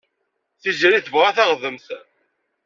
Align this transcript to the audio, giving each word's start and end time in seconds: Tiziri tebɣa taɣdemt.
Tiziri 0.61 0.99
tebɣa 1.05 1.31
taɣdemt. 1.35 1.87